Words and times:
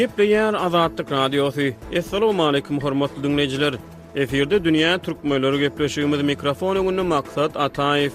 Gepleyen 0.00 0.52
Azadlyk 0.54 1.10
Radiosu. 1.12 1.60
Assalamu 1.98 2.44
alaykum 2.46 2.80
hormatly 2.80 3.22
dinleyijiler. 3.22 3.74
Eferde 4.16 4.58
dünýä 4.64 4.96
türkmenleri 5.02 5.58
gepleşigimiz 5.66 6.22
mikrofonuny 6.30 6.88
gündä 6.90 7.02
maksat 7.12 7.56
Ataev. 7.56 8.10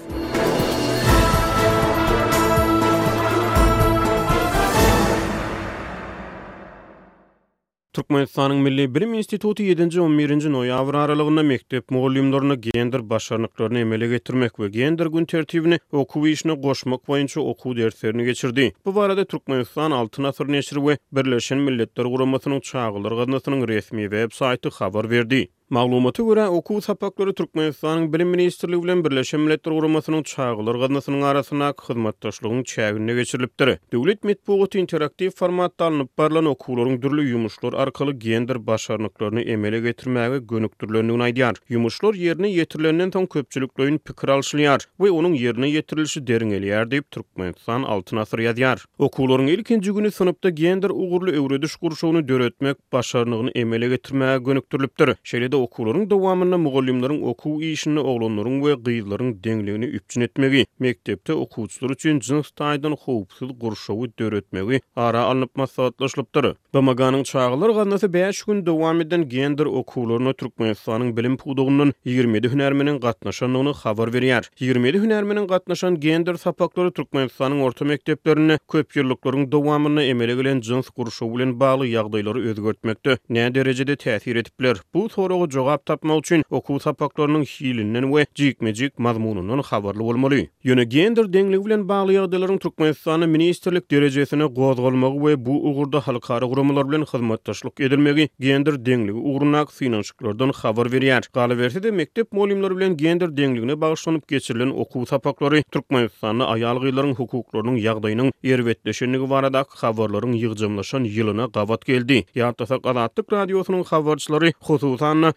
Türkmenistan'ın 7.96 8.56
Milli 8.56 8.94
Birim 8.94 9.14
Instituty 9.14 9.72
7-nji 9.72 9.98
11-nji 10.00 10.50
noýabr 10.56 10.96
aralygynda 11.04 11.42
mekdep 11.42 11.90
mugallimlerini 11.90 12.60
gender 12.60 13.10
başarnyklaryny 13.10 13.80
emele 13.80 14.06
getirmek 14.08 14.56
we 14.56 14.68
gender 14.70 15.06
gün 15.06 15.24
tertibini 15.24 15.78
okuw 15.92 16.30
işine 16.32 16.52
goşmak 16.54 17.00
boýunça 17.08 17.40
okuw 17.40 17.76
derslerini 17.82 18.24
geçirdi. 18.24 18.72
Bu 18.86 18.94
barada 18.94 19.24
Türkmenistan 19.24 19.90
Altyn 19.90 20.24
Asyr 20.24 20.52
Neşri 20.52 20.78
we 20.88 20.98
Birleşen 21.12 21.58
Milletler 21.58 22.04
Guramasynyň 22.04 22.60
çaýgylar 22.62 23.12
gatnaşynyň 23.20 23.68
resmi 23.68 24.02
web 24.02 24.30
saýty 24.42 24.74
habar 24.78 25.10
berdi. 25.10 25.48
Maglumatı 25.70 26.22
görä 26.22 26.48
okuw 26.48 26.80
tapakları 26.86 27.30
Türkmenistanyň 27.34 28.12
bilim 28.12 28.28
ministrligi 28.28 28.82
bilen 28.82 29.04
Birleşen 29.04 29.40
Milletler 29.40 29.72
Guramasynyň 29.72 30.22
çaýgylar 30.24 30.76
gatnaşygynyň 30.78 31.24
arasyna 31.24 31.72
hyzmat 31.88 32.22
daşlygynyň 32.22 32.62
çägini 32.74 33.14
geçirilipdir. 33.14 33.68
Döwlet 33.92 34.24
medpuwat 34.24 34.74
interaktiv 34.74 35.30
formatda 35.30 35.84
alınıp 35.84 36.18
barlan 36.18 36.44
okuwlaryň 36.44 37.02
dürli 37.02 37.20
ýumuşlar 37.32 37.76
arkaly 37.76 38.18
gender 38.18 38.66
başarnyklaryny 38.66 39.40
emele 39.52 39.78
getirmäge 39.90 40.38
gönükdirilende 40.46 41.12
unaýdyar. 41.12 41.54
Ýumuşlar 41.70 42.14
ýerine 42.14 42.46
ýetirilenden 42.58 43.10
soň 43.10 43.26
köpçülik 43.28 43.70
löýün 43.78 43.98
pikir 43.98 44.28
alşylýar 44.28 44.78
we 44.98 45.10
onuň 45.10 45.34
ýerine 45.42 45.66
ýetirilýşi 45.74 46.26
derin 46.26 46.50
gelýär 46.50 46.86
diýip 46.94 47.10
Türkmenistan 47.10 47.82
altyna 47.82 48.26
sir 48.26 48.38
ýazýar. 48.38 48.78
Okuwlaryň 48.98 49.50
ilkinji 49.56 49.90
güni 49.90 50.10
synpda 50.10 50.50
gender 50.50 50.90
ugurly 50.90 51.30
öwredüş 51.40 51.76
gurşawyny 51.76 52.28
döretmek 52.28 52.78
başarnygyny 52.92 53.50
emele 53.54 53.88
getirmäge 53.94 54.42
gönükdirilipdir. 54.44 55.08
Şeýle 55.24 55.55
okulların 55.56 56.10
devamını 56.10 56.58
mugallimlerin 56.58 57.22
oku 57.22 57.62
işini 57.62 57.98
oğlanların 58.00 58.64
ve 58.64 58.74
gıyıların 58.74 59.40
denglerini 59.44 59.84
üpçün 59.84 60.20
etmegi, 60.20 60.66
mektepte 60.78 61.32
okuçlar 61.32 61.90
için 61.90 62.20
cins 62.20 62.50
taydan 62.50 62.96
hoopsil 63.00 63.48
gurşovu 63.48 64.06
dörötmegi 64.18 64.80
ara 64.96 65.22
alınıp 65.22 65.56
masatlaşlıptır. 65.56 66.56
Bamaganın 66.74 67.22
çağılır 67.22 67.70
gannası 67.70 68.12
5 68.12 68.42
gün 68.42 68.66
devam 68.66 69.00
eden 69.00 69.28
gender 69.28 69.64
okularına 69.66 70.32
Türkmenistan'ın 70.32 71.16
bilim 71.16 71.36
puduğunun 71.36 71.92
27 72.04 72.48
hünermenin 72.52 73.00
katnaşanlığını 73.00 73.70
xavar 73.70 74.12
veriyar. 74.12 74.50
27 74.60 74.98
hünermenin 74.98 75.46
katnaşan 75.46 76.00
gender 76.00 76.34
sapakları 76.34 76.90
Türkmenistan'ın 76.90 77.60
orta 77.60 77.84
mekteplerine 77.84 78.58
köp 78.72 78.96
yıllıkların 78.96 79.52
devamını 79.52 80.02
emele 80.02 80.34
gilen 80.34 80.60
cins 80.60 80.88
gurşovu 80.96 81.36
bağlı 81.60 81.86
yağdayları 81.86 82.38
özgörtmekte. 82.44 83.18
Ne 83.28 83.54
derecede 83.54 83.92
təsir 83.96 84.36
etipler? 84.38 84.76
Bu 84.94 85.08
soru 85.08 85.36
jogap 85.54 85.84
tapma 85.86 86.16
üçin 86.16 86.42
oku 86.50 86.78
tapaklarının 86.78 87.42
hilinden 87.42 88.02
we 88.02 88.26
jikmejik 88.34 88.98
mazmununun 88.98 89.62
habarly 89.62 89.98
bolmaly. 89.98 90.46
Ýöne 90.64 90.84
gender 90.94 91.26
deňligi 91.34 91.60
bilen 91.66 91.82
bagly 91.88 92.16
ýagdaýlaryň 92.18 92.56
Türkmenistany 92.62 93.26
ministrlik 93.34 93.84
derejesine 93.90 94.44
gozgalmagy 94.44 95.18
we 95.24 95.34
bu 95.46 95.54
ugurda 95.70 96.00
halkara 96.06 96.46
guramalar 96.50 96.88
bilen 96.88 97.02
hyzmatdaşlyk 97.04 97.80
edilmegi 97.86 98.28
gender 98.40 98.74
deňligi 98.88 99.12
ugruna 99.32 99.66
finansçylardan 99.66 100.52
habar 100.62 100.86
berýär. 100.94 101.22
Gala 101.32 101.58
berdi 101.58 101.82
de 101.82 101.90
mektep 101.90 102.32
molimleri 102.32 102.74
bilen 102.76 102.96
gender 102.96 103.28
deňligine 103.36 103.76
bagyşlanyp 103.80 104.28
geçirilen 104.28 104.68
oku 104.82 105.04
tapaklary 105.04 105.62
Türkmenistany 105.72 106.42
aýal 106.54 106.82
gyýlaryň 106.84 107.14
hukuklarynyň 107.20 107.78
ýagdaýynyň 107.86 108.32
erbetleşenligi 108.44 109.30
barada 109.30 109.64
habarlaryň 109.68 110.34
ýygjymlaşan 110.42 111.06
ýylyna 111.14 111.46
gawat 111.54 111.84
geldi. 111.84 112.24
Ýa-da 112.34 112.66
Adatlyk 112.84 113.32
Radiosynyň 113.32 113.84
habarçylary 113.84 114.52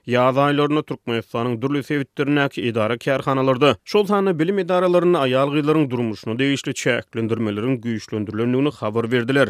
yaz 0.07 0.35
Türkmen 0.89 1.17
efsananyň 1.17 1.59
durly 1.61 1.83
sewitleriniň 1.83 2.65
ýa-da 2.71 3.75
Şol 3.85 4.37
bilim 4.39 4.59
edaralarynyň, 4.59 5.17
aýal 5.21 5.51
durmuşunu 5.53 5.89
durmuşyny 5.89 6.33
täzeçäklendirmelerini, 6.35 7.79
güýçlendirmelerini 7.81 8.73
habar 8.79 9.11
verdiler. 9.11 9.49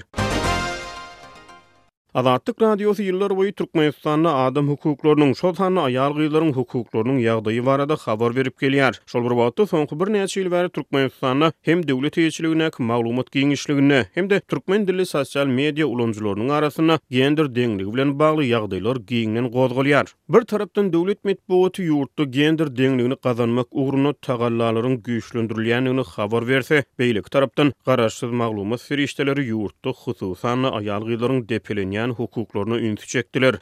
Azatlyk 2.18 2.62
radiosu 2.66 3.04
ýyllar 3.06 3.34
boyu 3.38 3.52
Türkmenistanyň 3.54 4.26
adam 4.30 4.68
hukuklarynyň, 4.72 5.34
şol 5.38 5.54
sanly 5.58 5.78
aýal 5.82 6.16
gyýlarynyň 6.18 6.54
hukuklarynyň 6.56 7.20
ýagdaýy 7.26 7.60
barada 7.68 7.94
habar 8.04 8.34
berip 8.38 8.56
gelýär. 8.64 8.96
Şol 9.12 9.28
bir 9.28 9.36
wagtda 9.38 9.68
soňky 9.74 10.00
bir 10.00 10.10
näçe 10.16 10.42
ýyl 10.42 10.50
bäri 10.50 11.52
hem 11.70 11.84
döwlet 11.88 12.18
ýetirligine, 12.18 12.72
maglumat 12.80 13.30
giňişligine, 13.32 14.06
hem 14.16 14.30
de 14.30 14.40
türkmen 14.40 14.88
dilli 14.88 15.06
sosial 15.06 15.46
media 15.48 15.86
ulanjylarynyň 15.86 16.50
arasyna 16.50 17.00
gender 17.12 17.46
deňligi 17.46 17.94
bilen 17.94 18.18
bagly 18.20 18.50
ýagdaýlar 18.56 19.04
giňinden 19.06 19.46
gozgalýar. 19.52 20.08
Bir 20.30 20.42
tarapdan 20.50 20.90
döwlet 20.94 21.22
medeniýeti 21.26 21.84
ýurtda 21.92 22.24
gender 22.40 22.68
deňligini 22.82 23.16
gazanmak 23.24 23.68
ugruny 23.72 24.14
tagallalaryň 24.26 24.98
güýçlendirilýändigini 25.06 26.04
habar 26.16 26.48
berse, 26.48 26.84
beýlik 27.00 27.30
tarapdan 27.30 27.72
garaşsyz 27.86 28.32
maglumat 28.44 28.82
ferişdeleri 28.82 29.46
ýurtda 29.54 29.94
hususan 30.02 30.64
aýal 30.74 31.06
gyýlarynyň 31.12 31.99
ýa-ni 32.00 32.14
hukuklaryny 32.18 32.78
ünütjekdiler. 32.78 33.60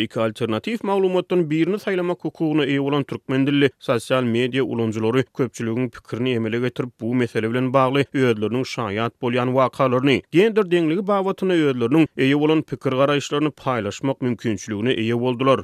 iki 0.00 0.20
alternatif 0.20 0.82
maglumatdan 0.84 1.42
birini 1.50 1.78
saýlama 1.78 2.12
hukukuna 2.12 2.64
eýe 2.64 2.80
olan 2.80 3.02
türkmen 3.04 3.46
dilli 3.46 3.70
sosial 3.78 4.22
media 4.24 4.62
ulanjylary 4.64 5.22
köpçüligiň 5.36 5.90
pikirini 5.90 6.30
emele 6.34 6.60
getirip 6.60 6.90
bu 7.00 7.14
mesele 7.14 7.50
bilen 7.50 7.72
bagly 7.74 8.04
öýdürlürniň 8.14 8.64
şahyat 8.64 9.12
bolýan 9.22 9.46
wakalaryny 9.54 10.20
gender 10.32 10.70
denligi 10.70 11.06
bagatyna 11.06 11.54
ey 11.54 11.70
eýe 12.28 12.40
bolan 12.40 12.62
pikir 12.62 12.92
garaýşlaryny 13.00 13.50
paýlaşmak 13.64 14.16
mümkinçiligini 14.22 14.92
eýe 14.94 15.20
boldular. 15.20 15.60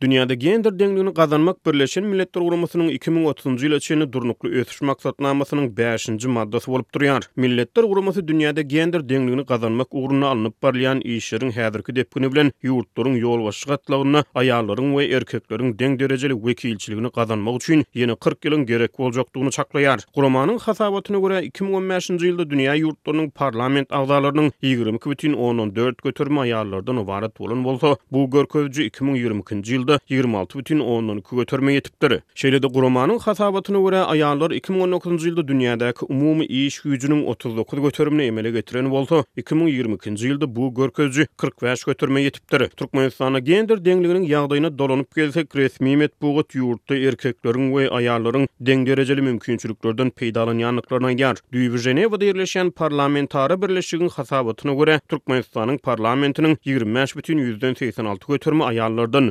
Dünyada 0.00 0.34
gender 0.34 0.78
dengliğini 0.78 1.14
kazanmak 1.14 1.66
Birleşen 1.66 2.04
Milletler 2.04 2.42
Urumasının 2.42 2.88
2030-cu 2.88 3.66
ila 3.66 3.80
çeyni 3.80 4.12
durnuklu 4.12 4.48
ötüş 4.48 4.82
maksatnamasının 4.82 5.68
5-ci 5.74 6.28
maddası 6.28 6.72
olup 6.72 6.94
duruyar. 6.94 7.22
Milletler 7.36 7.82
Uruması 7.82 8.28
dünyada 8.28 8.62
gender 8.62 9.08
dengliğini 9.08 9.46
kazanmak 9.46 9.86
uğruna 9.90 10.26
alınıp 10.28 10.62
barlayan 10.62 11.00
işlerin 11.00 11.50
hedirki 11.50 11.96
depkini 11.96 12.32
bilen 12.32 12.52
yurtların 12.62 13.16
yol 13.16 13.44
başı 13.44 13.66
katlağına 13.66 14.24
ayarların 14.34 14.96
ve 14.96 15.04
erkeklerin 15.06 15.78
den 15.78 15.98
dereceli 15.98 16.46
vekilçiliğini 16.46 17.10
kazanmak 17.10 17.62
için 17.62 17.84
yeni 17.94 18.16
40 18.16 18.44
yılın 18.44 18.66
gerek 18.66 19.00
olacaktuğunu 19.00 19.50
çaklayar. 19.50 20.00
Kuramanın 20.14 20.58
hasabatına 20.58 21.18
göre 21.18 21.46
2015-cu 21.48 22.26
ilda 22.26 22.50
dünya 22.50 22.74
yurtlarının 22.74 23.30
parlament 23.30 23.92
ağzalarının 23.92 24.52
22 24.62 25.10
bütün 25.10 25.32
10-14 25.32 25.94
götürme 26.04 26.40
ayarlardan 26.40 26.96
uvarat 26.96 27.40
olun 27.40 27.64
olsa 27.64 27.96
bu 28.12 28.30
görkövcü 28.30 28.88
2020-cu 28.90 29.85
ýylda 29.86 29.98
26.10 30.10 31.36
götürme 31.36 31.72
ýetipdir. 31.76 32.14
Şeýle 32.36 32.58
de 32.62 32.66
guramanyň 32.66 33.20
hasabatyna 33.22 33.78
görä 33.84 34.00
aýallar 34.10 34.50
2019-njy 34.56 35.30
ýylda 35.30 35.44
dünýädäki 35.50 36.06
umumy 36.10 36.46
iş 36.48 36.80
gücüniň 36.84 37.22
39 37.30 37.80
götürmeni 37.82 38.26
emele 38.32 38.50
getiren 38.50 38.90
boldy. 38.90 39.20
2022-nji 39.36 40.32
ýylda 40.32 40.48
bu 40.56 40.70
görkezji 40.74 41.26
45 41.36 41.84
götürme 41.84 42.22
ýetipdir. 42.24 42.66
Türkmenistana 42.76 43.38
gender 43.38 43.78
deňliginiň 43.78 44.26
ýagdaýyna 44.30 44.70
dolanyp 44.78 45.14
gelsek, 45.14 45.56
resmi 45.56 45.96
met 45.96 46.12
bu 46.22 46.34
gut 46.40 46.56
ýurtda 46.58 46.96
erkekleriň 47.12 47.70
we 47.76 47.86
aýallaryň 48.00 48.48
deň 48.60 48.86
derejeli 48.90 49.22
mümkinçiliklerden 49.22 50.10
peýdalanýanlyklaryna 50.18 51.12
ýar. 51.20 51.36
Düýbi 51.54 51.78
Ženewada 51.86 52.24
ýerleşen 52.32 52.70
parlamentary 52.70 53.54
birleşigiň 53.62 54.10
hasabatyna 54.18 54.72
görä 54.74 54.98
Türkmenistanyň 55.08 55.78
parlamentiniň 55.78 56.56
25 56.64 57.16
bütün 57.16 57.36
86 57.76 58.26
götürme 58.32 58.64
aýallardan 58.64 59.30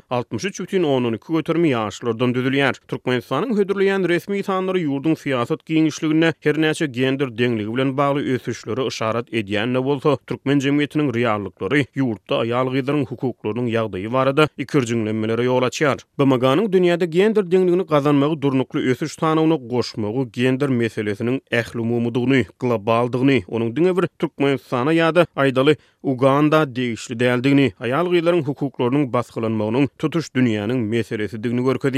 3.10-nı 0.49 1.17
götürmi 1.37 1.69
yaşlardan 1.69 2.33
düdülýär. 2.33 2.75
Türkmenistanyň 2.87 3.53
hödürleýän 3.57 4.05
resmi 4.09 4.43
tanlary 4.43 4.83
ýurdun 4.85 5.15
syýasat 5.17 5.63
giňişligine 5.69 6.29
her 6.45 6.59
näçe 6.65 6.85
gender 6.97 7.31
deňligi 7.39 7.73
bilen 7.75 7.93
bagly 7.97 8.33
ösüşleri 8.33 8.87
işaret 8.87 9.29
edýän 9.33 9.73
ne 9.73 10.17
türkmen 10.27 10.59
jemgyýetiniň 10.59 11.13
riyarlıkları 11.13 11.79
ýurtda 11.97 12.33
aýal 12.45 12.67
gyzlaryň 12.75 13.05
hukuklarynyň 13.07 13.67
ýagdaýy 13.73 14.13
barada 14.13 14.47
iki 14.57 14.77
jüngleňmeleri 14.91 15.41
ýol 15.49 15.63
açýar. 15.69 15.97
bmg 16.17 16.41
dünyada 16.41 16.65
dünýäde 16.77 17.05
gender 17.05 17.43
deňligini 17.51 17.83
gazanmagy 17.87 18.41
durnukly 18.41 18.79
ösüş 18.91 19.15
tanawyny 19.15 19.57
goşmagy 19.69 20.29
gender 20.31 20.69
meselesiniň 20.69 21.39
ählumumudygyny, 21.51 22.45
globaldygyny, 22.59 23.41
onuň 23.47 23.75
diňe 23.75 23.97
bir 23.97 24.07
türkmen 24.19 24.57
sana 24.69 24.93
ýa-da 24.93 25.25
aýdaly 25.35 25.75
Uganda 26.05 26.75
değişli 26.75 27.19
değildiğini, 27.19 27.73
ayal 27.79 28.09
gıyıların 28.09 28.43
hukuklarının 28.43 29.13
baskılanmağının 29.13 29.89
tutuş 29.99 30.25
dünýäniň 30.27 30.77
meselesi 30.93 31.43
dünü 31.43 31.63
görkü 31.63 31.93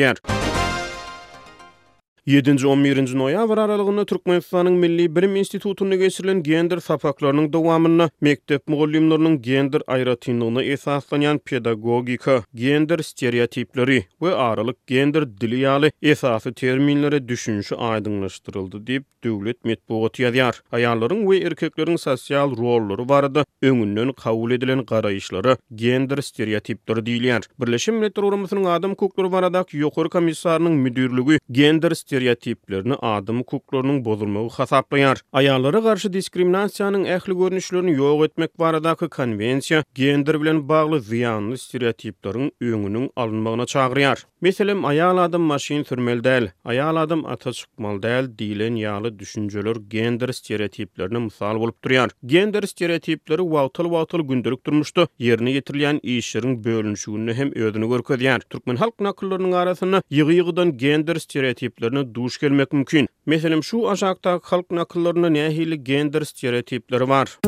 7-11-nji 2.27 3.15
noýabr 3.19 3.59
aralygynda 3.63 4.03
Türkmenistanyň 4.05 4.73
Milli 4.79 5.05
Bilim 5.15 5.35
Institutuna 5.39 5.95
geçirilen 5.95 6.41
gender 6.43 6.79
sapaklarynyň 6.83 7.45
dowamyny 7.53 8.09
mektep 8.25 8.67
mugallimleriniň 8.69 9.37
gender 9.45 9.81
aýratynlygyny 9.87 10.61
esaslanýan 10.75 11.39
pedagogika, 11.39 12.35
gender 12.55 12.97
stereotipleri 12.99 14.01
we 14.19 14.33
aralyk 14.35 14.75
gender 14.87 15.23
dili 15.41 15.61
ýaly 15.63 15.91
esasy 16.01 16.51
terminlere 16.53 17.21
düşünşi 17.27 17.75
aýdyňlaşdyryldy 17.75 18.77
diýip 18.89 19.03
döwlet 19.25 19.65
metbuat 19.65 20.19
ýazýar. 20.21 20.59
Aýallaryň 20.71 21.23
we 21.31 21.39
erkekleriň 21.47 21.97
sosial 21.97 22.51
rollary 22.59 23.07
barada 23.09 23.45
öňünden 23.63 24.11
kabul 24.13 24.51
edilen 24.57 24.79
garaýyşlary 24.83 25.55
gender 25.75 26.17
stereotipleri 26.21 26.99
diýilýär. 27.07 27.47
Birleşen 27.59 27.95
Milletler 27.95 28.23
Uramysynyň 28.27 28.67
adam 28.75 28.91
hukuklary 28.91 29.31
baradaky 29.31 29.79
ýokary 29.79 30.09
komissarynyň 30.19 30.75
müdirligi 30.83 31.39
gender 31.61 31.93
stereotiplerini 32.17 32.95
adamy 33.01 33.39
hukuklarynyň 33.39 33.99
bozulmagy 34.05 34.49
hasaplaýar. 34.57 35.19
Aýallara 35.39 35.79
garşy 35.85 36.09
diskriminasiýanyň 36.13 37.03
ähli 37.15 37.35
görnüşlerini 37.41 37.93
ýok 37.97 38.25
etmek 38.25 38.51
baradaky 38.59 39.05
konwensiýa 39.17 39.83
gender 39.95 40.39
bilen 40.41 40.59
bagly 40.69 40.99
ziyanlı 41.01 41.57
stereotiplerin 41.57 42.51
öngünün 42.61 43.09
alynmagyna 43.15 43.65
çagyrýar. 43.73 44.23
Meselem 44.41 44.81
aýal 44.85 45.19
adam 45.25 45.41
maşyn 45.41 45.83
sürmel 45.83 46.19
däl, 46.23 46.49
aýal 46.65 46.97
adam 46.99 47.25
ata 47.25 47.51
çykmaly 47.53 47.99
däl 48.03 48.25
diýilen 48.39 48.75
ýaly 48.81 49.13
düşünjeler 49.19 49.77
gender 49.89 50.29
stereotiplerini 50.39 51.19
misal 51.19 51.59
bolup 51.59 51.83
durýar. 51.85 52.09
Gender 52.25 52.61
stereotipleri 52.63 53.41
vautal-vautal 53.41 54.21
gündelik 54.29 54.65
durmuşdy. 54.65 55.05
Ýerini 55.19 55.53
ýetirilen 55.57 55.99
işleriň 56.01 56.63
bölünüşüni 56.63 57.33
hem 57.33 57.51
ödünü 57.55 57.85
görkezýär. 57.85 58.41
Türkmen 58.49 58.75
halk 58.75 58.93
akyllarynyň 59.01 59.53
arasyna 59.55 60.01
ýygy-ýygydan 60.11 60.71
gender 60.77 61.15
stereotiplerini 61.15 62.06
duş 62.15 62.37
gelmek 62.39 62.73
mümkün. 62.73 63.07
Meselem 63.25 63.63
şu 63.63 63.89
aşakta 63.89 64.39
halk 64.43 64.71
nakıllarına 64.71 65.29
nehili 65.29 65.83
gender 65.83 66.21
stereotipleri 66.21 67.09
var. 67.09 67.39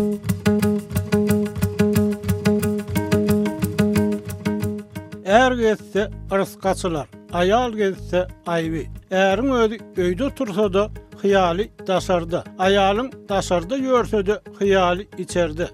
Er 5.26 5.52
gelse 5.52 6.10
ırskaçılar, 6.32 7.08
ayal 7.32 7.74
gelse 7.74 8.28
ayvi. 8.46 8.88
Erin 9.12 9.52
ödü 9.52 9.78
öydü 9.98 10.30
tursa 10.36 10.74
da 10.74 10.92
hiyali 11.24 11.70
taşarda. 11.88 12.44
Ayalın 12.60 13.12
taşarda 13.28 13.78
yörse 13.78 14.26
de 14.26 14.42
hiyali 14.62 15.08
içerdi. 15.18 15.70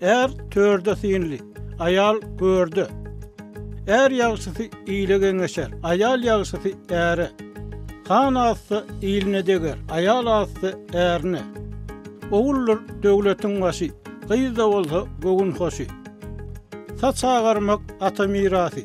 Er 0.00 0.30
tördü 0.50 0.94
sinli, 1.02 1.38
ayal 1.78 2.20
gördü. 2.38 2.88
Er 3.86 4.10
yağsısı 4.10 4.62
iyile 4.86 5.18
gengeşer, 5.18 5.68
ayal 5.82 6.22
yağsısı 6.24 6.68
ere. 6.90 7.30
Han 8.08 8.34
ağası 8.34 8.84
iyiline 9.02 9.46
deger, 9.46 9.74
ayal 9.92 10.26
ağası 10.26 10.78
erine. 10.92 11.40
Oğullur 12.30 12.80
devletin 13.02 13.60
başı, 13.60 13.90
kıyı 14.28 14.62
olsa 14.62 15.04
gogun 15.22 15.50
hoşu. 15.52 15.84
Saç 17.00 17.24
ağarmak 17.24 17.80
ata 18.00 18.26
mirası, 18.26 18.80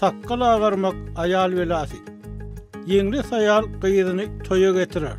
sakkal 0.00 0.40
ağarmak 0.40 0.94
ayal 1.16 1.52
velası. 1.52 1.96
Yenli 2.86 3.22
sayal 3.22 3.62
kıyıdını 3.80 4.38
toya 4.44 4.72
getirer. 4.72 5.16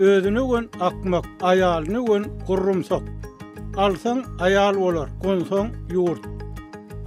Özünü 0.00 0.40
gün 0.48 0.70
akmak, 0.80 1.24
ayalını 1.42 2.06
gün 2.06 2.38
kurrumsok. 2.46 3.02
Alsan 3.76 4.24
ayal 4.40 4.74
olur, 4.76 5.08
konsan 5.22 5.68
yoğurt. 5.92 6.20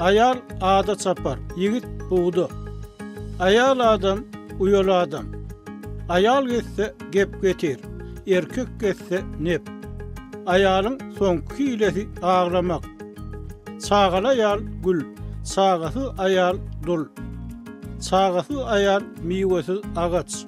Ayal 0.03 0.37
ada 0.61 0.95
çapar, 0.97 1.37
yigit 1.57 1.85
buğdu. 2.09 2.49
Ayal 3.39 3.79
adam 3.93 4.19
uyol 4.59 4.87
adam. 4.87 5.23
Ayal 6.09 6.45
gitse 6.47 6.95
gep 7.11 7.41
getir, 7.41 7.79
erkek 8.27 8.67
gitse 8.81 9.21
nep. 9.39 9.61
Ayalın 10.47 10.99
son 11.19 11.37
kiyleti 11.37 12.07
ağlamak. 12.21 12.83
Çağal 13.87 14.23
ayal 14.23 14.59
gül, 14.85 15.05
çağası 15.55 16.11
ayal 16.17 16.57
dul. 16.85 17.05
Çağası 18.09 18.65
ayal 18.65 19.01
miyvesiz 19.23 19.79
ağaç. 19.95 20.45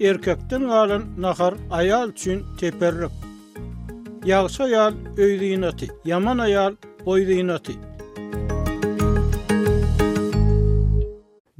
Erkekten 0.00 0.62
alın 0.62 1.04
nakar 1.18 1.54
ayal 1.70 2.12
çün 2.12 2.42
teperrik. 2.60 3.12
Yağış 4.24 4.60
ayal 4.60 4.92
öyde 5.16 5.48
inatı, 5.48 5.86
yaman 6.04 6.38
ayal 6.38 6.72
öyde 7.06 7.34
inatı. 7.34 7.72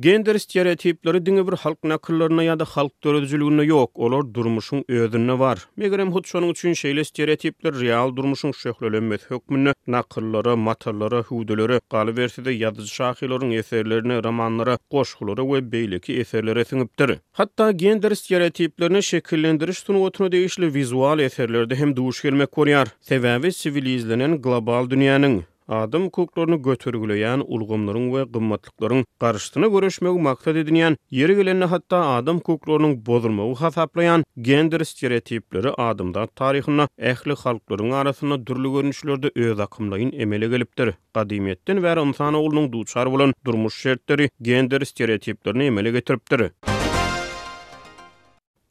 Gender 0.03 0.39
stereotipleri 0.39 1.27
dünge 1.27 1.47
bir 1.47 1.53
halk 1.57 1.85
nakıllarına 1.85 2.43
ya 2.43 2.59
da 2.61 2.65
halk 2.65 3.05
dörözülüğüne 3.05 3.63
yok, 3.63 3.91
olor 3.95 4.35
durmuşun 4.35 4.85
ödünne 4.89 5.39
var. 5.39 5.67
Megerem 5.77 6.13
hutsonun 6.13 6.49
üçün 6.49 6.73
şeyle 6.73 7.05
stereotipler 7.05 7.75
real 7.81 8.17
durmuşun 8.17 8.53
şöhlölenmet 8.53 9.31
hökmünü, 9.31 9.73
nakıllara, 9.87 10.57
matallara, 10.57 11.23
hudelere, 11.23 11.81
galiversede 11.91 12.51
yadız 12.53 12.89
şahilorun 12.91 13.51
eserlerine, 13.51 14.23
romanlara, 14.23 14.79
koşkulara 14.91 15.47
ve 15.53 15.73
beyleki 15.73 16.17
eserlere 16.17 16.65
sınıptır. 16.65 17.19
Hatta 17.33 17.73
gender 17.73 18.15
stereotiplerini 18.15 19.03
şekillendiriş 19.03 19.83
tunu 19.83 20.03
otunu 20.05 20.33
deyişli 20.33 20.75
vizual 20.75 21.19
eserlerde 21.19 21.75
hem 21.77 21.97
duş 21.97 22.23
gelmek 22.23 22.53
koryar. 22.53 22.89
Sebebi 23.01 23.53
sivilizlenen 23.53 24.43
global 24.43 24.91
dünyanın. 24.91 25.43
Adam 25.69 26.11
kuklorunu 26.11 26.63
götürgüleyen 26.63 27.43
ulgumların 27.47 28.15
ve 28.15 28.25
gımmatlıkların 28.25 29.05
karşısına 29.21 29.67
görüşmeyi 29.67 30.19
maksat 30.19 30.57
edinyen, 30.57 30.97
yeri 31.11 31.37
gelene 31.37 31.65
hatta 31.65 32.07
adam 32.07 32.39
kuklorunun 32.41 33.07
bozulmayı 33.07 33.55
hasaplayan 33.55 34.25
gender 34.41 34.81
stereotipleri 34.85 35.71
adamda 35.71 36.27
tarihinna 36.27 36.89
ehli 36.99 37.35
halkların 37.35 37.91
arasında 37.91 38.47
dürlü 38.47 38.71
görünüşlerdü 38.73 39.31
öz 39.35 39.61
akımlayın 39.61 40.13
emele 40.13 40.49
gelipdir. 40.49 40.95
Kadimiyetten 41.15 41.83
ver 41.83 41.97
insanoğlunun 41.97 42.73
duçar 42.73 43.13
bulan 43.13 43.35
durmuş 43.45 43.81
şertleri 43.83 44.31
gender 44.43 44.81
stereotiplerini 44.81 45.65
emele 45.65 45.91
getiripdir. 45.91 46.51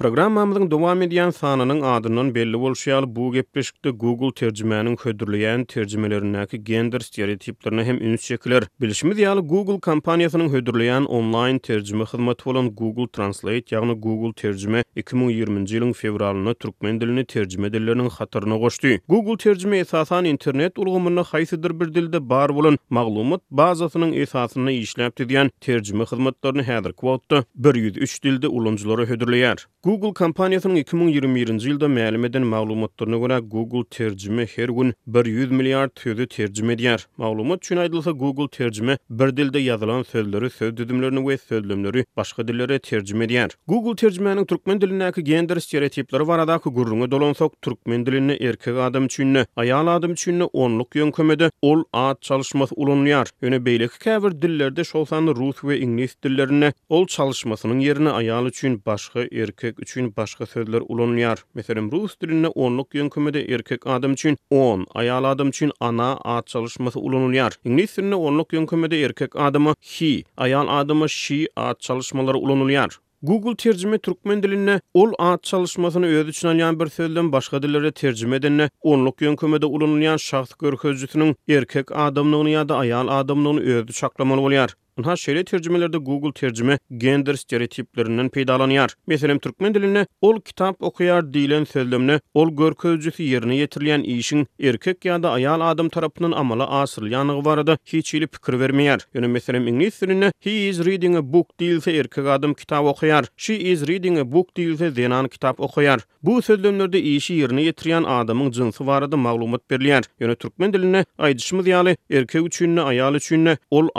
Programmamyzyň 0.01 0.69
dowam 0.71 1.01
edýän 1.05 1.31
sanynyň 1.35 1.81
adynyň 1.93 2.29
belli 2.35 2.57
bolşýaly 2.63 3.07
bu 3.15 3.25
gepleşikde 3.33 3.89
Google 4.03 4.31
terjimäniň 4.39 4.95
hödürleýän 5.03 5.65
terjimelerindäki 5.73 6.59
gender 6.69 6.99
stereotiplerini 6.99 7.83
hem 7.83 7.97
üns 7.97 8.21
çekiler. 8.29 8.63
Bilişimiz 8.81 9.19
ýaly 9.19 9.41
Google 9.51 9.77
kompaniýasynyň 9.79 10.49
hödürleýän 10.55 11.05
online 11.19 11.59
terjime 11.59 12.05
hyzmaty 12.13 12.45
bolan 12.49 12.69
Google 12.81 13.07
Translate 13.13 13.75
ýagny 13.75 13.95
Google 14.05 14.33
terjime 14.43 14.81
2020-nji 14.97 15.77
ýylyň 15.77 15.93
fevralyna 16.01 16.53
türkmen 16.53 17.01
diline 17.01 17.25
terjime 17.35 17.67
edilenin 17.69 18.09
hatyryna 18.09 18.57
goşdy. 18.65 18.95
Google 19.15 19.37
terjime 19.45 19.77
esasan 19.85 20.25
internet 20.33 20.79
ulgamyny 20.85 21.21
haýsydyr 21.33 21.77
bir 21.81 21.93
dilde 21.99 22.23
bar 22.29 22.55
bolan 22.55 22.77
maglumat 22.89 23.41
bazasynyň 23.51 24.17
esasyny 24.25 24.81
işläp 24.81 25.21
diýen 25.27 25.51
terjime 25.69 26.03
hyzmatlaryny 26.13 26.63
häzirki 26.73 27.01
wagtda 27.13 27.43
103 27.69 28.19
dilde 28.23 28.47
ulanjylara 28.47 29.01
hödürleýär. 29.05 29.67
Google 29.83 29.90
Google 29.91 30.13
kompaniýasynyň 30.15 30.77
2022 30.79 31.27
nji 31.27 31.67
ýylda 31.67 31.87
ma'lum 31.91 32.25
edilen 32.27 32.45
maglumatlaryna 32.51 33.17
görä 33.21 33.37
Google 33.53 33.83
terjime 33.95 34.45
her 34.53 34.69
gün 34.77 34.93
100 35.25 35.51
milliard 35.51 35.91
sözü 35.99 36.27
terjime 36.27 36.73
edýär. 36.73 37.05
Maglumat 37.17 37.63
üçin 37.65 38.13
Google 38.19 38.47
terjime 38.47 38.97
bir 39.09 39.37
dilde 39.37 39.59
ýazylan 39.59 40.03
sözleri 40.05 40.49
söz 40.49 40.77
düzümlerini 40.77 41.19
we 41.19 41.37
sözlemleri 41.37 42.05
başga 42.17 42.47
dillere 42.47 42.79
terjime 42.79 43.25
edýär. 43.25 43.49
Google 43.67 43.95
terjimäniň 43.95 44.45
türkmen 44.45 44.81
dilindäki 44.81 45.23
gender 45.23 45.59
stereotipleri 45.59 46.27
baradaky 46.27 46.69
adaky 46.69 46.75
gurrunga 46.75 47.11
dolansak 47.11 47.61
türkmen 47.61 48.05
dilini 48.05 48.31
erkek 48.33 48.77
adam 48.77 49.05
üçin, 49.05 49.35
aýal 49.57 49.89
adam 49.97 50.11
üçin 50.11 50.41
onluk 50.53 50.95
ýönkemedi. 50.95 51.51
Ol 51.61 51.83
aýt 51.93 52.21
çalışmak 52.21 52.69
ulunýar. 52.71 53.27
Öňe 53.41 53.59
beýleki 53.65 53.99
käbir 53.99 54.41
dillerde 54.41 54.83
şol 54.83 55.05
sanly 55.05 55.35
rus 55.35 55.57
we 55.61 55.81
dillerini 56.23 56.73
ol 56.89 57.03
çalışmasynyň 57.07 57.79
ýerine 57.89 58.09
aýal 58.09 58.47
üçin 58.47 58.81
başga 58.85 59.25
erkek 59.31 59.80
üçin 59.81 60.13
başqa 60.17 60.45
sözler 60.45 60.81
ulanýar. 60.87 61.39
Meselem 61.53 61.91
rus 61.91 62.15
dilinde 62.21 62.47
onluk 62.47 62.93
ýönkümede 62.95 63.51
erkek 63.53 63.87
adam 63.87 64.13
üçin 64.13 64.37
10, 64.49 64.83
aýal 64.93 65.23
adam 65.27 65.47
üçin 65.49 65.71
ana 65.79 66.17
ad 66.25 66.45
çalışması 66.47 66.99
ulanýar. 66.99 67.53
Ingliz 67.65 67.97
dilinde 67.97 68.15
onluk 68.15 68.51
ýönkümede 68.53 68.95
erkek 69.05 69.35
adama 69.35 69.75
he, 69.99 70.23
ayal 70.37 70.67
adama 70.79 71.07
she 71.07 71.47
ad 71.55 71.75
çalışmaları 71.79 72.37
ulanýar. 72.37 72.93
Google 73.23 73.55
tercüme 73.55 73.97
Türkmen 73.97 74.43
diline 74.43 74.81
ol 74.93 75.11
ad 75.19 75.43
çalışmasını 75.43 76.05
öz 76.05 76.27
üçin 76.27 76.47
alýan 76.47 76.79
bir 76.79 76.87
sözden 76.89 77.31
başga 77.31 77.63
dillere 77.63 77.91
tercüme 77.91 78.35
edenle 78.35 78.69
onluk 78.81 79.17
ýönkümede 79.21 79.65
ulanýan 79.65 80.17
şahs 80.19 80.49
görkezçüsiniň 80.53 81.35
erkek 81.49 81.91
adamlygyny 81.97 82.53
ýa-da 82.53 82.75
ayal 82.75 83.07
adamlygyny 83.19 83.61
öz 83.73 83.83
üçin 83.83 83.93
saklamaly 83.93 84.41
bolýar. 84.41 84.73
Bunlar 84.97 85.15
şeýle 85.17 85.43
terjimelerde 85.45 85.97
Google 85.97 86.31
terjime 86.31 86.79
gender 86.97 87.33
stereotiplerinden 87.33 88.27
peýdalanýar. 88.27 88.93
Meselem 89.07 89.39
türkmen 89.39 89.73
diline 89.73 90.05
ol 90.21 90.39
kitap 90.41 90.83
okuyar 90.83 91.21
diýilen 91.23 91.65
sözlemini 91.65 92.19
ol 92.33 92.49
görkezji 92.57 93.09
ýerine 93.27 93.55
ýetirilen 93.59 94.03
işin 94.03 94.47
erkek 94.59 95.05
ýa-da 95.05 95.31
aýal 95.37 95.61
adam 95.71 95.89
tarapynyň 95.89 96.35
amala 96.41 96.67
asyrylýany 96.81 97.31
barada 97.45 97.77
hiç 97.85 98.13
ýeli 98.13 98.27
pikir 98.27 98.53
bermeýär. 98.59 98.99
Ýöne 99.15 99.21
yani 99.23 99.27
meselem 99.27 99.67
diline 100.01 100.31
he 100.39 100.55
is 100.67 100.83
reading 100.85 101.15
a 101.15 101.23
book 101.33 101.47
diýilse 101.59 101.91
erkek 101.95 102.27
adam 102.27 102.53
kitap 102.53 102.85
okuyar, 102.85 103.25
she 103.37 103.53
is 103.55 103.87
reading 103.87 104.19
a 104.19 104.27
book 104.31 104.51
diýilse 104.55 104.91
zenan 104.95 105.27
kitap 105.27 105.59
okuyar. 105.59 105.99
Bu 106.23 106.41
sözlemlerde 106.41 107.01
işi 107.01 107.33
ýerine 107.39 107.63
ýetirýän 107.71 108.07
adamyň 108.19 108.51
jynsy 108.59 108.85
barada 108.91 109.17
maglumat 109.17 109.61
berilýär. 109.71 110.03
Ýöne 110.21 110.35
türkmen 110.35 110.73
diline 110.73 111.05
aýdyşmy 111.17 111.63
diýeli 111.71 111.97
erkek 112.09 112.43
üçin 112.51 112.77
ol 112.77 112.87
aýal 112.91 113.15
üçin 113.23 113.55
ol 113.71 113.93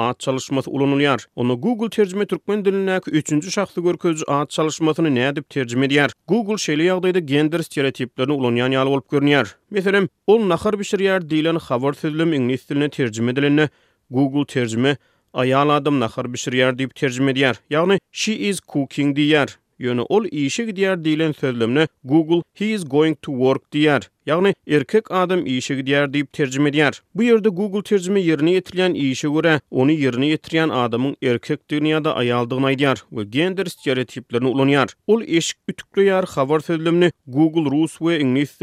bulunulýar. 0.83 1.27
Onu 1.37 1.61
Google 1.61 1.89
terjime 1.91 2.27
türkmen 2.27 2.65
dilindäki 2.65 3.11
3-nji 3.11 3.51
şahsy 3.53 3.81
görkez 3.85 4.23
aýat 4.33 4.51
çalışmasyny 4.57 5.11
näme 5.17 5.33
diýip 5.37 5.47
terjime 5.55 5.87
edýär? 5.89 6.11
Google 6.29 6.59
şeýle 6.65 6.87
ýagdaýda 6.89 7.21
gender 7.31 7.63
stereotiplerini 7.67 8.33
ulanýan 8.37 8.75
ýaly 8.77 8.91
bolup 8.93 9.09
görnýär. 9.15 9.47
Meselem, 9.71 10.09
ol 10.27 10.43
nahar 10.53 10.75
bişirýär 10.81 11.29
diýilen 11.33 11.59
habar 11.69 11.93
sözlüm 12.03 12.33
ingilis 12.39 12.69
diline 12.71 12.89
terjime 12.89 13.31
edilende 13.33 13.69
Google 14.11 14.47
terjime 14.55 14.97
Ayal 15.43 15.71
adam 15.79 16.01
nahar 16.01 16.27
bişirýär 16.35 16.75
diýip 16.79 16.93
terjime 17.03 17.33
edýär. 17.33 17.57
Ýagny 17.71 17.99
she 18.11 18.35
is 18.51 18.61
cooking 18.75 19.15
diýär. 19.17 19.55
Ýöne 19.81 20.05
ol 20.09 20.27
işe 20.31 20.65
gidýär 20.69 20.99
diýilen 21.05 21.33
sözlümni 21.41 21.87
Google 22.05 22.43
he 22.59 22.73
is 22.75 22.85
going 22.85 23.17
to 23.23 23.33
work 23.33 23.65
diýär. 23.73 24.12
Ýagny 24.25 24.53
erkek 24.71 25.09
adam 25.11 25.41
işe 25.51 25.75
gidiyar 25.75 26.07
diýip 26.13 26.29
terjime 26.33 26.71
edýär. 26.71 27.01
Bu 27.15 27.25
ýerde 27.27 27.49
Google 27.51 27.83
terjime 27.83 28.21
yerini 28.23 28.53
ýetirilen 28.55 28.95
işe 28.95 29.27
görä, 29.29 29.57
onu 29.71 29.93
yerini 29.93 30.29
ýetirýän 30.31 30.71
adamyň 30.83 31.17
erkek 31.27 31.59
dünýäde 31.71 32.13
aýaldygyny 32.15 32.77
diyar 32.79 33.03
ve 33.13 33.25
gender 33.25 33.67
stereotiplerini 33.67 34.49
ulanýar. 34.53 34.95
Ol 35.07 35.23
eşik 35.27 35.59
ütükleýär 35.69 36.29
habar 36.37 36.61
sözlümini 36.61 37.11
Google 37.27 37.67
rus 37.71 37.99
we 37.99 38.21
ingilis 38.21 38.55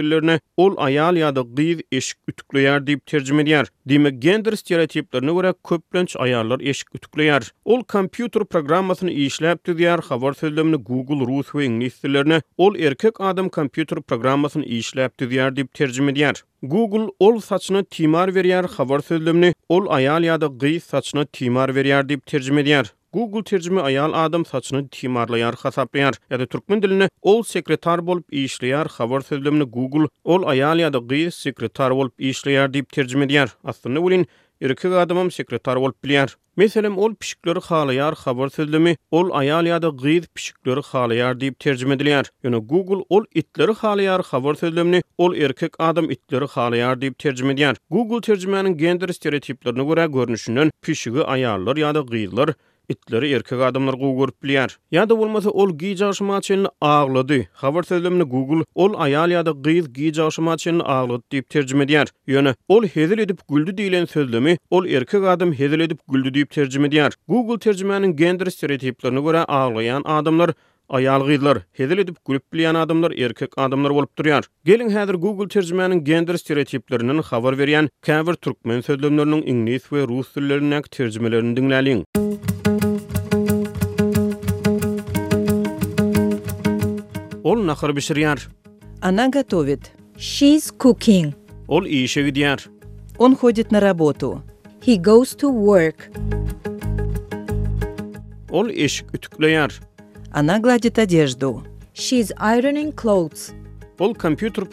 ol 0.57 0.77
aýal 0.77 1.19
ýa-da 1.19 1.41
gyz 1.43 1.81
eşik 1.91 2.17
ütükleýär 2.31 2.85
diýip 2.85 3.03
terjime 3.05 3.41
edýär. 3.43 3.67
Demek 3.85 4.21
gender 4.21 4.55
stereotiplerini 4.55 5.33
görä 5.39 5.53
köplenç 5.69 6.15
ayarlar 6.15 6.59
eşik 6.61 6.87
ütükleýär. 6.95 7.51
Ol 7.65 7.81
kompýuter 7.83 8.45
programmasyny 8.45 9.11
işläp 9.27 9.59
diýär 9.67 10.05
habar 10.07 10.33
sözlümini 10.33 10.79
Google 10.83 11.27
rus 11.27 11.55
ve 11.55 11.65
ingilis 11.65 11.99
ol 12.57 12.75
erkek 12.75 13.21
adam 13.21 13.47
kompýuter 13.47 14.01
programmasyny 14.01 14.63
işläp 14.65 15.11
ýer 15.49 15.55
diýip 15.55 15.73
terjime 15.77 16.11
edýär. 16.13 16.39
Google 16.73 17.05
ol 17.19 17.39
saçyna 17.41 17.81
timar 17.95 18.29
berýär 18.35 18.67
habar 18.77 19.01
söýlemini, 19.05 19.53
ol 19.69 19.87
aýal 19.97 20.23
ýa-da 20.27 20.49
gyý 20.61 20.75
saçyna 20.83 21.25
timar 21.33 21.71
berýär 21.73 22.03
diýip 22.05 22.25
terjime 22.29 22.61
edýär. 22.61 22.91
Google 23.17 23.41
terjime 23.43 23.81
aýal 23.81 24.13
adam 24.13 24.43
saçyny 24.45 24.83
timarlaýar 24.93 25.55
hasaplaýar 25.57 26.19
ýa-da 26.29 26.45
türkmen 26.45 26.81
diline 26.83 27.07
ol 27.25 27.41
sekretar 27.43 28.01
bolup 28.05 28.29
işleýär 28.37 28.87
habar 28.99 29.21
söýlemini 29.25 29.65
Google 29.65 30.09
ol 30.23 30.45
aýal 30.45 30.79
ýa-da 30.83 31.01
gyý 31.09 31.31
sekretar 31.33 31.91
bolup 31.97 32.13
işleýär 32.33 32.69
diýip 32.69 32.91
terjime 32.93 33.25
edýär. 33.25 33.55
Aslynda 33.63 34.01
bu 34.05 34.13
Ýerki 34.65 34.89
adamam 35.01 35.29
sekretar 35.31 35.77
bolup 35.79 35.95
bilýär. 36.05 36.33
Meselem 36.59 36.97
ol 37.05 37.13
pişikleri 37.21 37.61
halayar 37.67 38.13
xabar 38.21 38.49
sözlemi, 38.55 38.95
ol 39.19 39.29
ayal 39.41 39.65
ya 39.69 39.77
da 39.81 39.87
gıyid 39.89 40.25
pişikleri 40.35 40.81
halayar 40.89 41.39
deyip 41.39 41.59
tercüme 41.59 41.95
ediliyar. 41.95 42.29
Google 42.43 43.05
ol 43.09 43.23
itleri 43.35 43.71
halayar 43.71 44.21
xabar 44.31 44.55
sözlemi, 44.55 45.01
ol 45.17 45.35
erkek 45.35 45.79
adam 45.79 46.11
itleri 46.11 46.45
halayar 46.47 47.01
deyip 47.01 47.19
tercüme 47.19 47.53
ediliyar. 47.53 47.77
Google 47.89 48.21
tercümenin 48.21 48.77
gender 48.77 49.07
stereotiplerini 49.09 49.81
gura 49.83 50.05
görnüşünün 50.05 50.71
pişigi 50.81 51.23
ayarlar 51.23 51.77
ya 51.77 51.95
da 51.95 52.07
itleri 52.93 53.29
erkek 53.38 53.62
adamlar 53.67 53.93
gugurup 54.01 54.36
bilýär. 54.43 54.74
Ýa-da 54.93 55.15
bolmasa 55.19 55.50
ol 55.51 55.72
giýjaşma 55.79 56.39
üçin 56.41 56.65
ağladı. 56.81 57.39
Habar 57.62 57.84
sözlemini 57.84 58.24
Google 58.36 58.65
ol 58.75 58.93
aýal 59.08 59.34
ýa-da 59.36 59.53
gyz 59.67 59.88
giýjaşma 59.98 60.55
üçin 60.60 60.79
ağladı 60.79 61.24
diýip 61.31 61.50
terjime 61.55 61.86
edýär. 61.89 62.10
Ýöne 62.27 62.55
ol 62.67 62.86
hezil 62.93 63.19
edip 63.25 63.39
güldü 63.50 63.75
diýilen 63.79 64.08
sözlemi 64.13 64.58
ol 64.72 64.86
erkek 65.00 65.24
adam 65.24 65.53
hezil 65.62 65.79
edip 65.88 66.00
güldü 66.08 66.34
diýip 66.39 66.50
terjime 66.58 66.88
edýär. 66.91 67.13
Google 67.27 67.60
terjimanyň 67.67 68.15
gender 68.24 68.46
stereotiplerine 68.60 69.19
görä 69.19 69.46
ağlaýan 69.60 70.05
adamlar 70.19 70.53
Ayal 70.98 71.22
gyzlar, 71.27 71.58
hedil 71.77 71.98
edip 72.01 72.15
gülüp 72.25 72.41
bilýän 72.53 72.77
adamlar 72.79 73.12
erkek 73.12 73.50
adamlar 73.62 73.93
bolup 73.93 74.15
durýar. 74.19 74.48
Gelin 74.65 74.89
häzir 74.89 75.13
Google 75.25 75.46
terjimanyň 75.48 76.01
gender 76.08 76.34
stereotiplerinden 76.38 77.22
xabar 77.29 77.53
berýän 77.60 77.89
Kaver 78.01 78.34
türkmen 78.34 78.81
sözlemlerinin 78.81 79.43
ingliz 79.53 79.81
we 79.89 80.01
rus 80.10 80.34
dillerine 80.36 80.81
terjimelerini 80.81 82.05
ol 87.49 87.57
готовит. 87.65 87.95
bişiriyar. 87.95 88.49
She's 90.17 90.71
cooking. 90.79 91.33
Ol 91.67 91.83
Он 93.19 93.35
ходит 93.35 93.71
на 93.71 93.79
работу. 93.81 94.41
He 94.81 94.97
goes 94.97 95.35
to 95.35 95.49
work. 95.49 95.95
Ол 98.51 98.67
Она 100.31 100.59
гладит 100.59 100.99
одежду. 100.99 101.63
She 101.95 102.19
is 102.21 102.31
ironing 102.37 102.93
clothes. 102.93 103.51
Ол 103.97 104.13
компьютер 104.13 104.67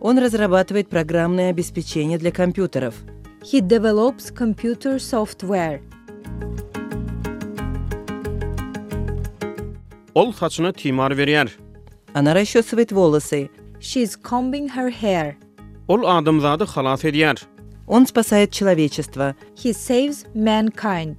Он 0.00 0.18
разрабатывает 0.18 0.88
программное 0.90 1.50
обеспечение 1.50 2.18
для 2.18 2.30
компьютеров. 2.30 2.94
He 3.42 3.60
develops 3.60 4.30
computer 4.30 4.96
software. 4.98 5.80
ol 10.14 10.32
saçına 10.32 10.72
timar 10.72 11.12
berýär. 11.12 11.48
Ana 12.14 12.34
rasho 12.34 12.62
svet 12.62 12.92
volosy. 12.94 13.44
She 13.80 14.00
is 14.00 14.16
combing 14.28 14.70
her 14.70 14.90
hair. 14.90 15.36
Ol 15.88 16.02
adam 16.04 16.40
zady 16.40 16.64
xalas 16.64 17.04
edýär. 17.04 17.36
Он 17.88 18.06
спасает 18.06 18.50
человечество. 18.52 19.34
He 19.62 19.72
saves 19.72 20.24
mankind. 20.34 21.14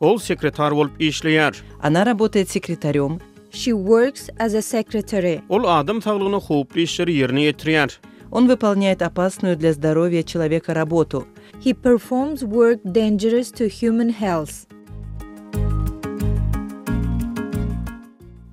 Ол 0.00 0.18
секретар 0.20 0.72
болуп 0.74 0.92
ишлейер. 0.98 1.62
Она 1.82 2.04
работает 2.04 2.50
секретарём. 2.50 3.20
She 3.52 3.72
works 3.72 4.28
as 4.38 4.54
a 4.54 4.62
secretary. 4.62 5.40
Ол 5.48 5.66
адам 5.68 5.98
саулыгына 6.02 6.40
хоп 6.40 6.76
ишлери 6.76 7.12
ерине 7.12 7.88
Он 8.30 8.48
выполняет 8.48 9.00
опасную 9.02 9.56
для 9.56 9.72
здоровья 9.72 10.22
человека 10.24 10.74
работу. 10.74 11.24
he 11.66 11.72
performs 11.74 12.42
work 12.44 12.78
dangerous 12.94 13.48
to 13.50 13.64
human 13.80 14.08
health. 14.10 14.54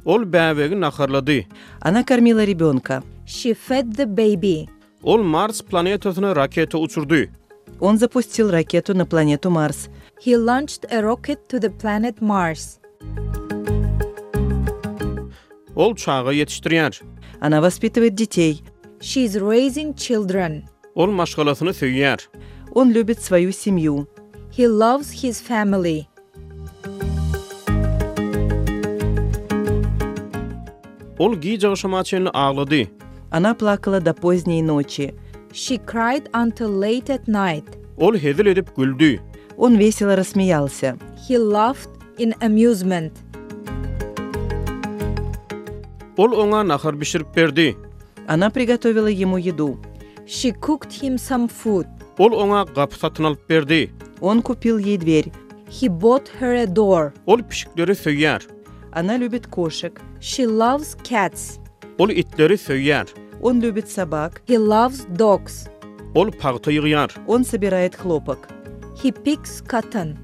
Ol 0.06 0.26
bebegi 0.34 0.80
naharlady. 0.82 1.46
Ana 1.82 2.06
karmila 2.06 2.48
rebyonka. 2.48 3.04
She 3.26 3.54
fed 3.54 3.94
the 3.98 4.06
baby. 4.06 4.66
Ol 5.04 5.24
Mars 5.24 5.62
planetasyna 5.62 6.36
raketa 6.36 6.78
uçurdi. 6.78 7.32
On 7.82 7.96
zapustil 7.96 8.52
raketu 8.52 8.98
na 8.98 9.06
planetu 9.06 9.50
Mars. 9.50 9.88
He 10.24 10.38
launched 10.38 10.92
a 10.94 11.04
rocket 11.04 11.50
to 11.50 11.60
the 11.60 11.70
planet 11.70 12.22
Mars. 12.22 12.78
Ol 15.76 15.96
çağı 15.96 16.34
yetiştiriyar. 16.34 17.02
Ana 17.42 17.62
vaspitavit 17.62 18.18
ditey. 18.18 18.62
She 19.02 19.22
is 19.22 19.36
raising 19.36 19.98
children. 19.98 20.64
Ol 20.96 21.08
maşgalasını 21.08 21.74
seviyar. 21.74 22.30
Он 22.74 22.90
любит 22.92 23.22
свою 23.22 23.52
семью. 23.52 24.08
He 24.58 24.66
loves 24.66 25.12
his 25.24 25.42
family. 25.42 26.06
Ол 31.18 31.36
ги 31.36 31.60
жашма 31.60 32.04
чен 32.06 32.30
аглыды. 32.34 32.90
Она 33.30 33.54
плакала 33.56 34.00
до 34.00 34.14
поздней 34.14 34.62
ночи. 34.62 35.14
She 35.52 35.78
cried 35.86 36.30
until 36.32 36.72
late 36.72 37.10
at 37.10 37.28
night. 37.28 37.66
Ол 37.98 38.14
хедил 38.14 38.54
деп 38.56 38.70
күлдү. 38.72 39.20
Он 39.58 39.76
весело 39.76 40.16
рассмеялся. 40.16 40.98
He 41.30 41.38
laughed 41.38 41.90
in 42.18 42.34
amusement. 42.40 43.12
Ол 46.16 46.34
оңа 46.46 46.64
нахар 46.64 46.96
биширип 46.96 47.28
берди. 47.36 47.76
Она 48.28 48.50
приготовила 48.50 49.08
ему 49.08 49.36
еду. 49.38 49.78
She 50.26 50.52
cooked 50.54 50.92
him 51.02 51.16
some 51.18 51.50
food. 51.50 51.86
Ol 52.20 52.32
ona 52.34 52.64
gap 52.76 52.94
satın 52.94 53.24
alıp 53.24 53.50
berdi. 53.50 53.92
On 54.22 54.40
kupil 54.40 54.88
yi 54.88 55.02
dver. 55.02 55.24
He 55.82 56.02
bought 56.02 56.30
her 56.42 56.56
a 56.56 56.76
door. 56.76 57.12
Ol 57.26 57.40
pishikleri 57.50 57.96
söyyer. 57.96 58.48
Ana 58.94 59.12
любит 59.18 59.50
koshik. 59.52 59.92
She 60.22 60.46
loves 60.48 60.96
cats. 61.04 61.58
Ol 61.98 62.10
itleri 62.10 62.58
söyyer. 62.58 63.08
On 63.42 63.60
любит 63.62 63.88
собак 63.88 64.32
He 64.48 64.58
loves 64.60 65.02
dogs. 65.20 65.68
Ol 66.16 66.32
pahtayi 66.32 66.82
gyar. 66.82 67.16
On 67.28 67.44
sabirayet 67.44 68.06
hlopak. 68.06 68.50
He 69.04 69.12
picks 69.12 69.62
cotton. 69.72 70.16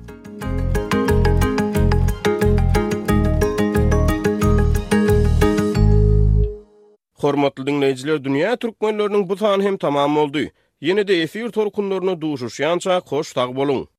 Hormatlı 7.15 7.67
dinleyiciler, 7.67 8.23
dünya 8.23 8.55
Türkmenlörünün 8.55 9.29
bu 9.29 9.35
tanı 9.35 9.63
hem 9.63 9.77
tamam 9.77 10.17
oldu. 10.17 10.39
Yine 10.81 11.07
de 11.07 11.21
efir 11.21 11.49
torkunlarını 11.49 12.21
duşuşyanca 12.21 12.99
koş 12.99 13.33
tak 13.33 13.55
bolun. 13.55 13.89